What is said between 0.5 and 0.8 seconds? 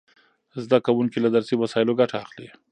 زده